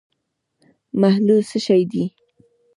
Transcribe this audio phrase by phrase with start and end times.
[1.01, 2.03] محلول څه شی دی.